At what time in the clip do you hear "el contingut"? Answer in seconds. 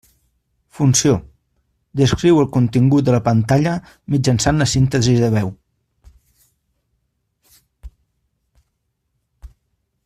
2.43-3.05